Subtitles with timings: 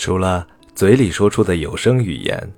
[0.00, 2.50] 除了嘴里说出的有声语言，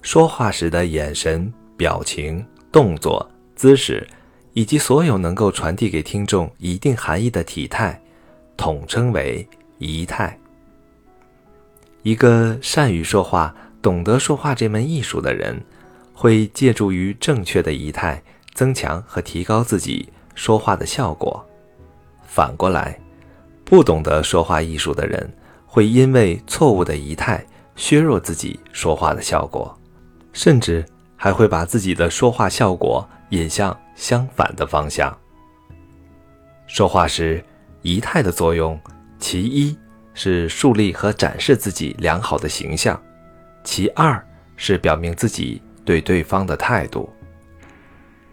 [0.00, 2.42] 说话时的眼神、表情、
[2.72, 4.08] 动作、姿势，
[4.54, 8.00] 以及所有能够传递给听众一定含义的体态，
[8.56, 9.46] 统称为
[9.76, 10.38] 仪态。
[12.02, 15.62] 一个善于说话、懂得说话这门艺术的人，
[16.14, 18.22] 会借助于正确的仪态，
[18.54, 21.46] 增强和提高自己说话的效果。
[22.26, 22.98] 反过来，
[23.66, 25.30] 不懂得说话艺术的人，
[25.66, 29.76] 会因为错误的仪态削弱自己说话的效果，
[30.32, 30.84] 甚至
[31.16, 35.14] 还会把自己的说话效果引向相反的方向。
[36.66, 37.44] 说话时，
[37.82, 38.80] 仪态的作用，
[39.18, 39.76] 其一。
[40.18, 42.98] 是树立和展示自己良好的形象，
[43.62, 47.06] 其二是表明自己对对方的态度。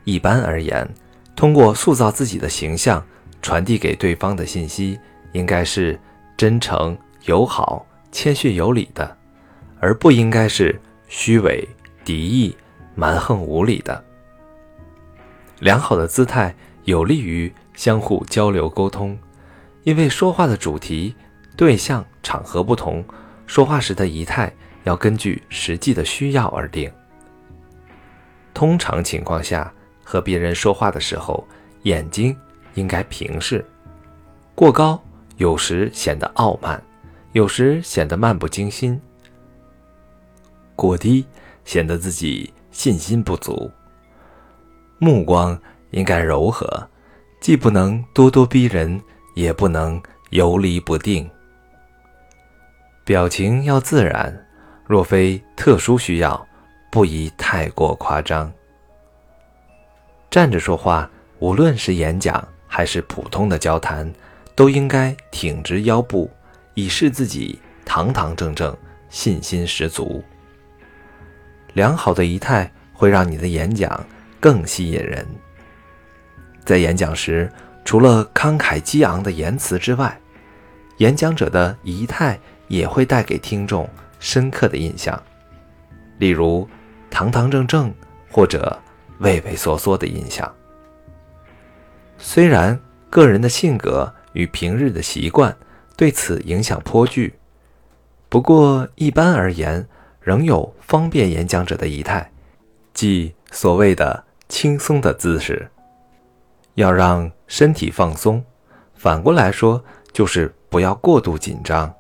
[0.05, 0.89] 一般而言，
[1.35, 3.05] 通过塑造自己的形象，
[3.41, 4.97] 传递给对方的信息
[5.33, 5.99] 应该是
[6.37, 9.17] 真诚、友好、谦逊有礼的，
[9.79, 11.65] 而不应该是虚伪、
[12.03, 12.55] 敌意、
[12.95, 14.03] 蛮横无理的。
[15.59, 19.17] 良好的姿态有利于相互交流沟通，
[19.83, 21.15] 因为说话的主题。
[21.55, 23.05] 对象、场合不同，
[23.45, 24.51] 说话时的仪态
[24.85, 26.91] 要根据实际的需要而定。
[28.55, 29.71] 通常情况下，
[30.03, 31.47] 和别人说话的时候，
[31.83, 32.35] 眼睛
[32.73, 33.63] 应该平视。
[34.55, 34.99] 过高
[35.37, 36.83] 有时显得傲慢，
[37.33, 38.95] 有时显得漫不经心；
[40.75, 41.25] 过低
[41.65, 43.69] 显得自己信心不足。
[44.99, 46.87] 目光应该柔和，
[47.41, 49.01] 既不能咄咄逼人，
[49.33, 51.27] 也不能游离不定。
[53.03, 54.45] 表情要自然，
[54.85, 56.47] 若非特殊需要，
[56.91, 58.51] 不宜太过夸张。
[60.29, 64.09] 站着说话，无论是演讲还是普通的交谈，
[64.55, 66.29] 都应该挺直腰部，
[66.73, 68.75] 以示自己堂堂正正、
[69.09, 70.23] 信心十足。
[71.73, 74.05] 良好的仪态会让你的演讲
[74.39, 75.27] 更吸引人。
[76.63, 77.51] 在演讲时，
[77.83, 80.19] 除了慷慨激昂的言辞之外，
[80.97, 82.39] 演讲者的仪态。
[82.69, 83.87] 也会带给听众
[84.19, 85.21] 深刻的印象，
[86.17, 86.67] 例如
[87.11, 87.93] 堂堂正正
[88.31, 88.81] 或者
[89.19, 90.51] 畏畏缩缩的印象。
[92.17, 92.79] 虽然
[93.11, 95.55] 个人的性格与平日的习惯
[95.95, 97.33] 对此影响颇巨，
[98.29, 99.87] 不过一般而言，
[100.21, 102.31] 仍有方便演讲者的仪态，
[102.93, 105.69] 即所谓的轻松的姿势。
[106.75, 108.43] 要让身体放松，
[108.95, 111.93] 反过来说就是不要过度紧张。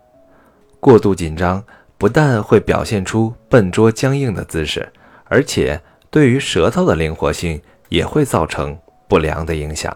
[0.79, 1.63] 过度紧张
[1.97, 4.91] 不但会表现出笨拙僵硬的姿势，
[5.25, 5.79] 而且
[6.09, 8.75] 对于舌头的灵活性也会造成
[9.07, 9.95] 不良的影响。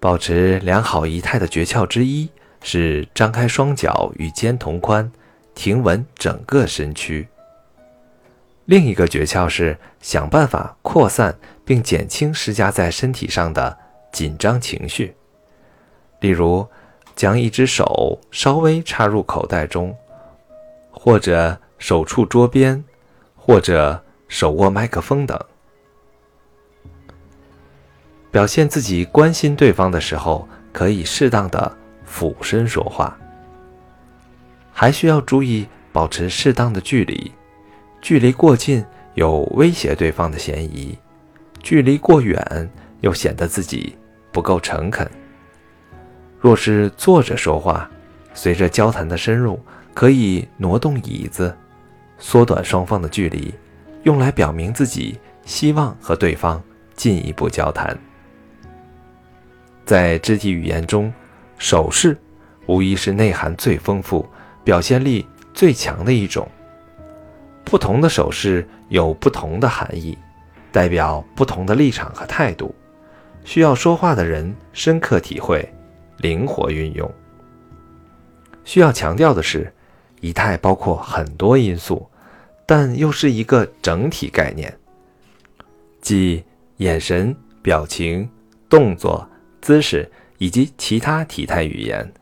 [0.00, 2.28] 保持良好仪态的诀窍之一
[2.62, 5.12] 是张开双脚与肩同宽，
[5.54, 7.28] 停稳整个身躯。
[8.64, 13.78] 另一个诀窍是想办法扩散并减轻施加在身体上的
[14.10, 15.14] 紧张情绪，
[16.20, 16.66] 例如。
[17.16, 19.94] 将一只手稍微插入口袋中，
[20.90, 22.82] 或者手触桌边，
[23.36, 25.38] 或者手握麦克风等，
[28.30, 33.16] 表现自己关心对方的时候，可以适当的俯身说话。
[34.72, 37.32] 还需要注意保持适当的距离，
[38.00, 40.96] 距离过近有威胁对方的嫌疑，
[41.60, 42.70] 距离过远
[43.00, 43.96] 又显得自己
[44.30, 45.10] 不够诚恳。
[46.38, 47.90] 若是坐着说话，
[48.32, 49.60] 随着交谈的深入，
[49.92, 51.54] 可以挪动椅子，
[52.18, 53.52] 缩短双方的距离，
[54.04, 56.62] 用来表明自己希望和对方
[56.94, 57.98] 进一步交谈。
[59.90, 61.12] 在肢体语言中，
[61.58, 62.16] 手势
[62.68, 64.24] 无疑是内涵最丰富、
[64.62, 66.48] 表现力最强的一种。
[67.64, 70.16] 不同的手势有不同的含义，
[70.70, 72.72] 代表不同的立场和态度，
[73.44, 75.68] 需要说话的人深刻体会。
[76.18, 77.12] 灵活运用。
[78.64, 79.72] 需要强调的是，
[80.20, 82.08] 仪态包括很多因素，
[82.64, 84.72] 但又是一个整体概念，
[86.00, 86.44] 即
[86.76, 88.30] 眼神、表情、
[88.68, 89.28] 动作、
[89.60, 92.12] 姿势以及其他体态语言，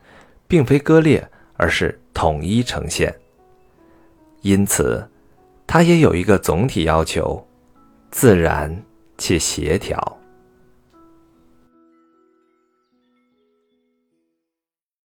[0.47, 3.13] 并非割裂，而是统一呈现。
[4.41, 5.09] 因此，
[5.65, 7.47] 它也有一个总体要求：
[8.11, 8.83] 自然
[9.17, 10.18] 且协调。